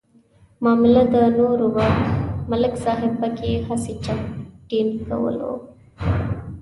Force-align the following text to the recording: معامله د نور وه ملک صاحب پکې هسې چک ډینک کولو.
معامله 0.63 1.03
د 1.13 1.15
نور 1.39 1.59
وه 1.75 1.87
ملک 2.51 2.73
صاحب 2.83 3.11
پکې 3.21 3.51
هسې 3.67 3.93
چک 4.05 4.19
ډینک 4.69 4.93
کولو. 5.07 5.53